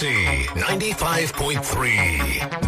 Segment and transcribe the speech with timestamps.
[0.00, 2.67] Galaxy 95.3.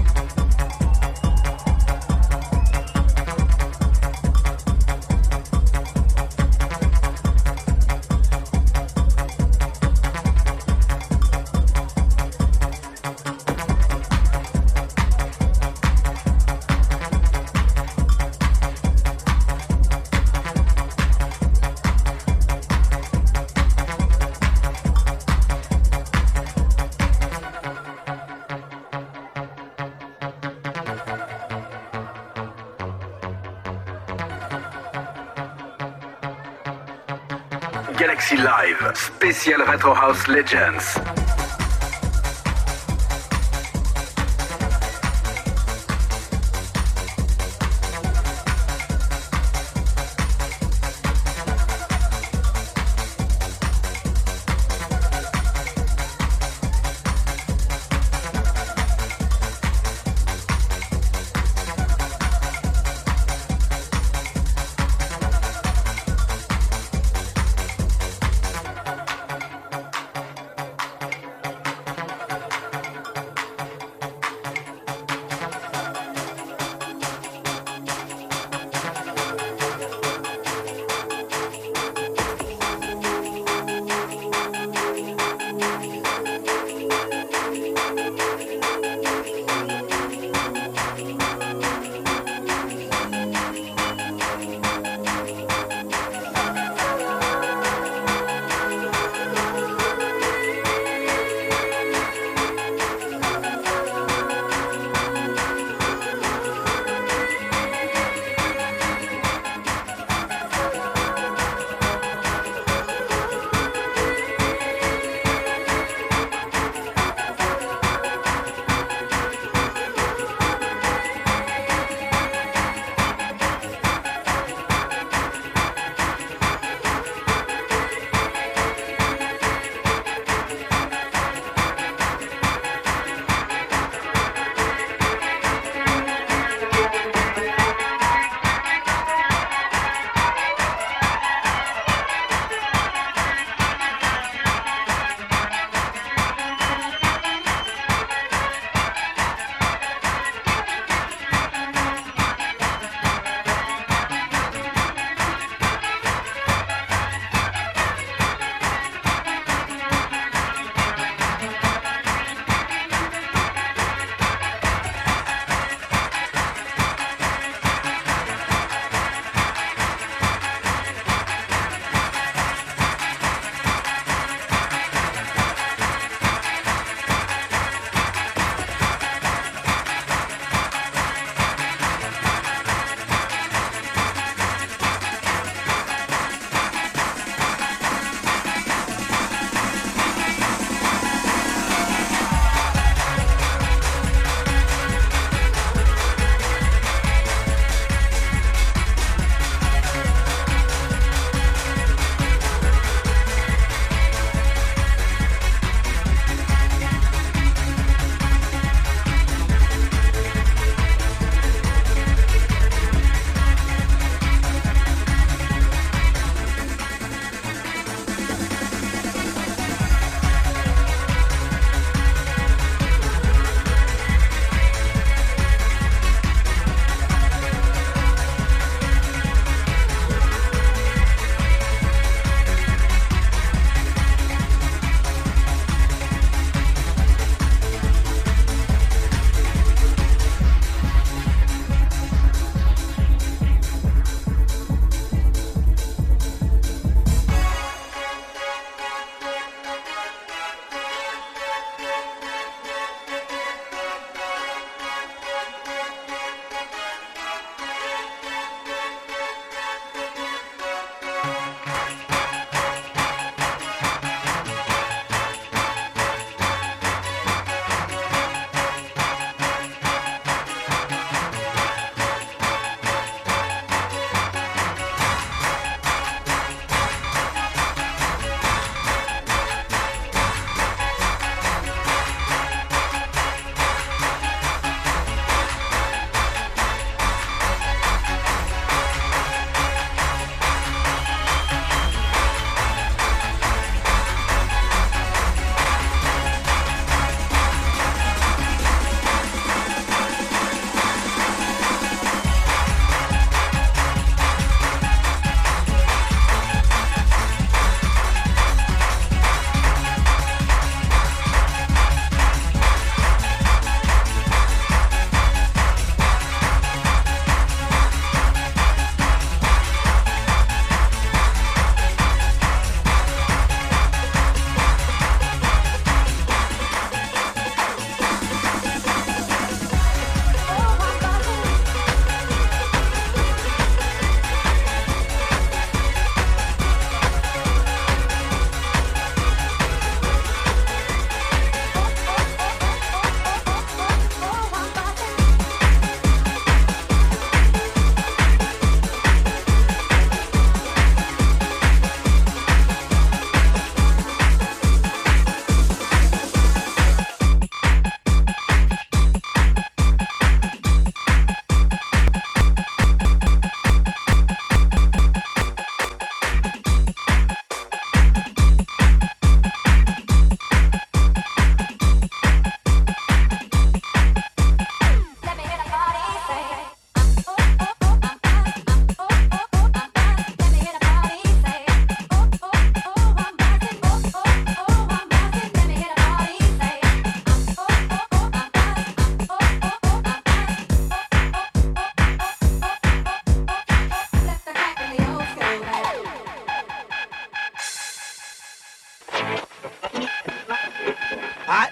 [38.96, 41.09] spécial Retro House Legends.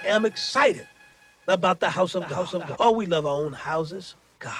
[0.05, 0.87] Am excited
[1.47, 2.33] about the house of God.
[2.33, 2.75] House of God.
[2.79, 4.15] Oh, we love our own houses.
[4.39, 4.53] God.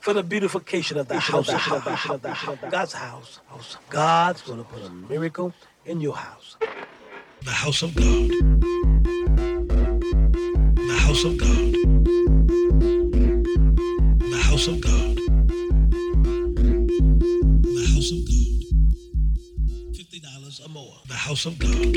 [0.00, 1.56] For the beautification of the house of
[2.22, 2.58] God.
[2.70, 3.40] God's house.
[3.88, 5.54] God's going to put a miracle
[5.86, 6.56] in your house.
[7.42, 8.28] The house of God.
[10.76, 11.72] The house of God.
[14.18, 15.16] The house of God.
[17.62, 18.36] The house of God.
[19.94, 20.94] $50 or more.
[21.08, 21.96] The house of God.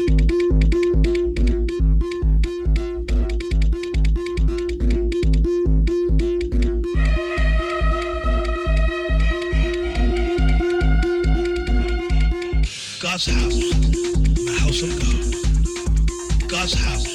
[13.16, 16.50] God's house, the house of God.
[16.50, 17.14] God's house,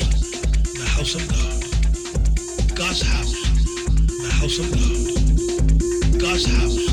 [0.73, 1.61] the house of God.
[2.75, 3.35] God's house,
[4.09, 6.19] the house of God.
[6.19, 6.90] God's house,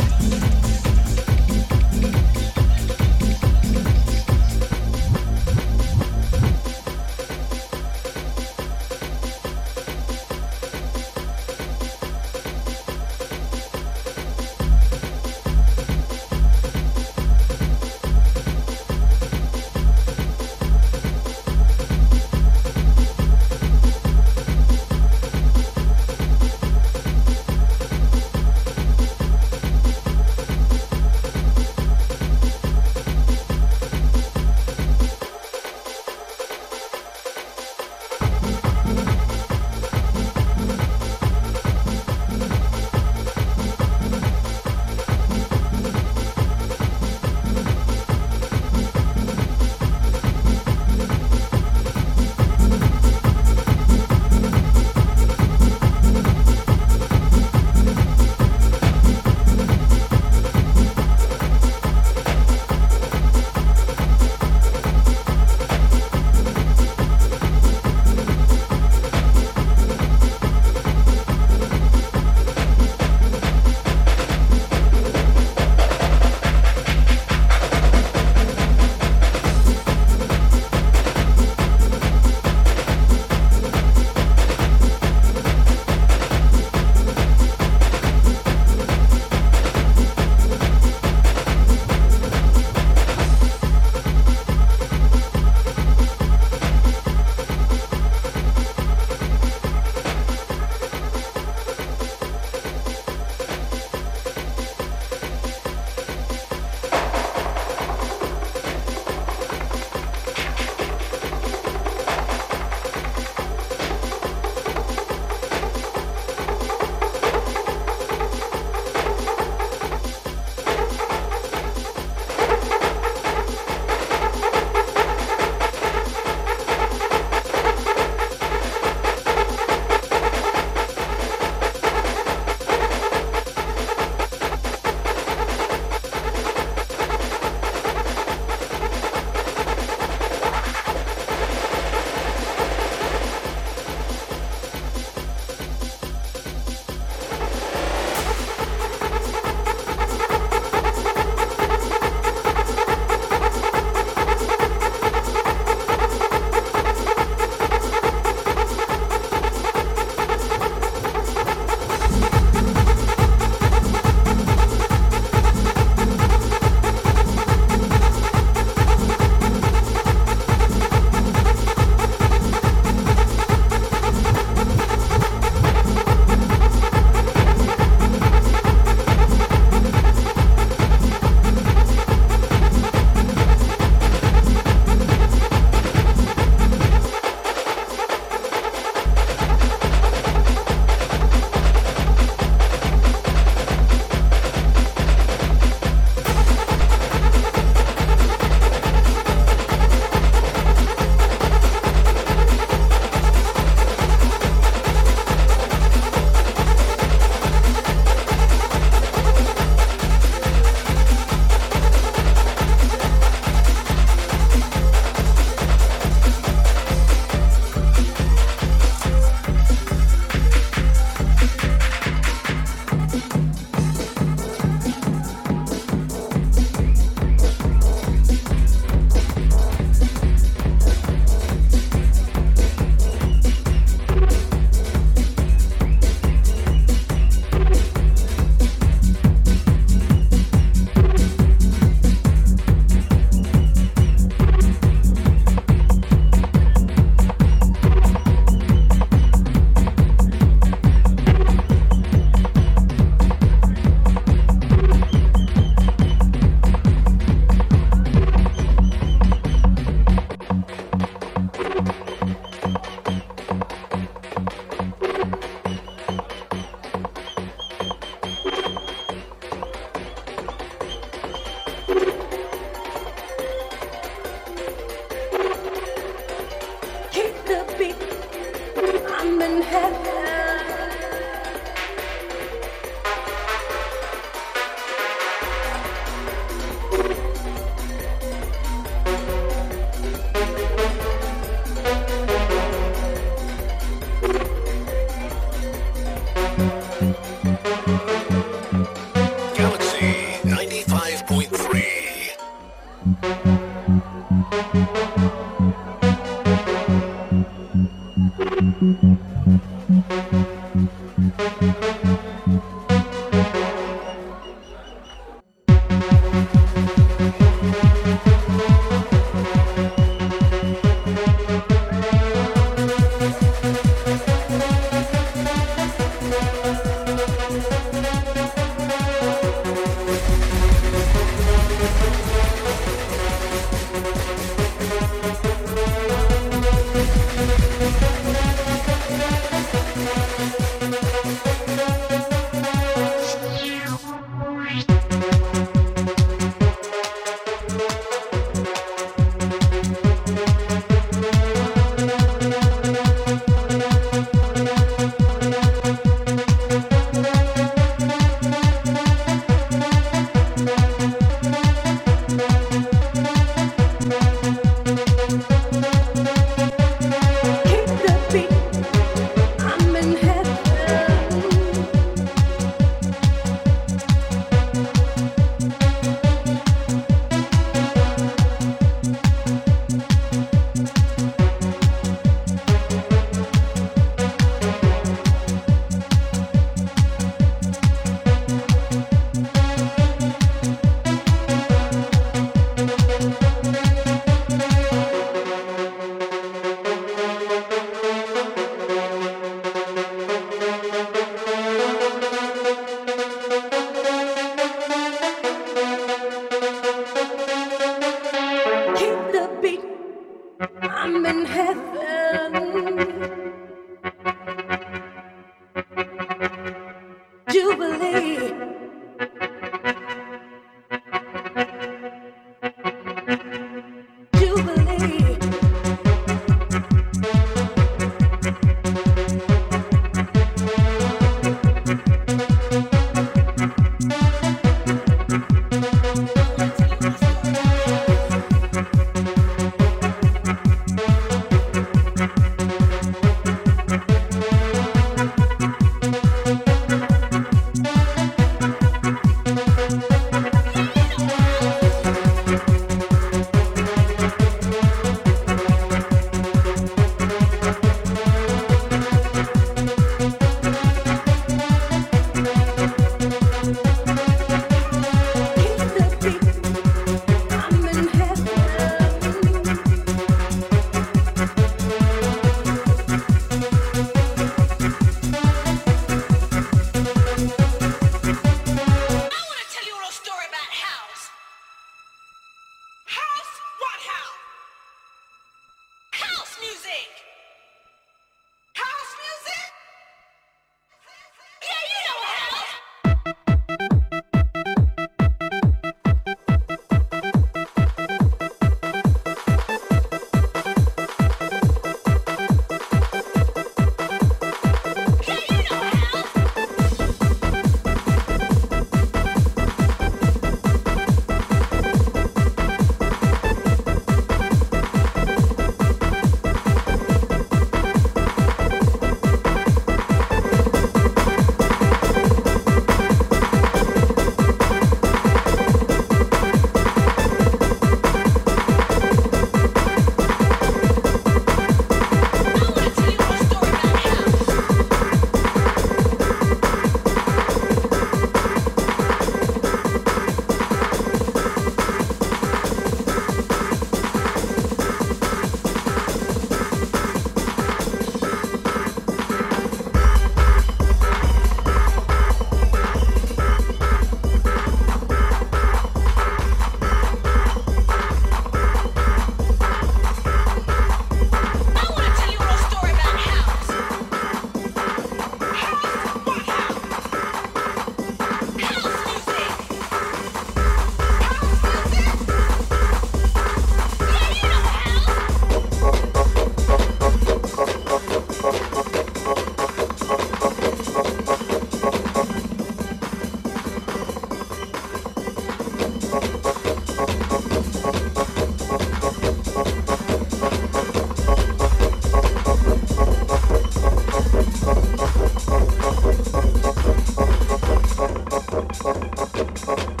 [598.73, 600.00] Thank you.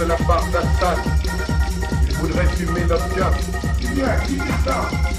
[0.00, 0.98] de la part d'Assad.
[2.08, 3.34] Il voudrait fumer l'opium.
[3.82, 5.09] Il y a qui ça?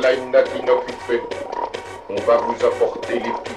[0.00, 0.30] Voilà une
[2.08, 3.56] On va vous apporter les pipes.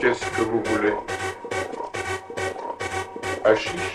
[0.00, 0.94] Qu'est-ce que vous voulez?
[3.44, 3.93] Hachiche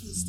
[0.00, 0.25] Jesus.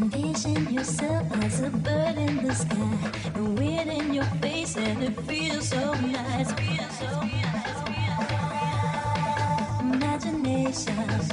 [0.00, 3.10] Envision yourself as a bird in the sky.
[3.34, 6.52] The wind in your face, and it feels so nice.
[6.52, 7.80] Feels so nice.
[9.80, 11.27] Imagination.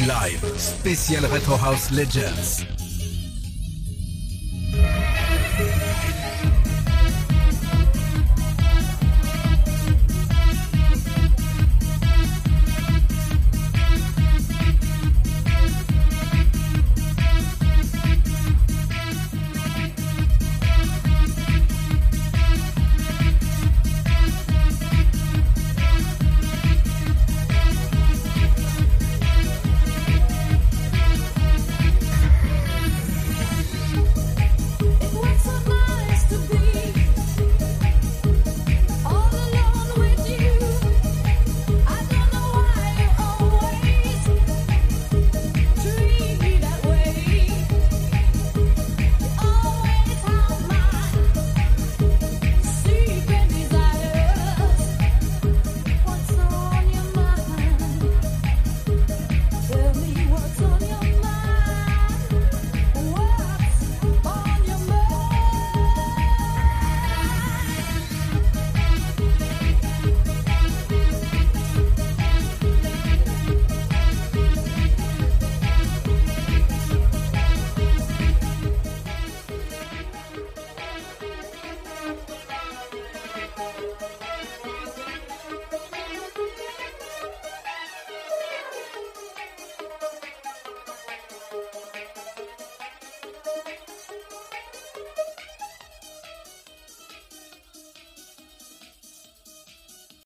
[0.00, 2.73] Live, spécial Retro House Legends.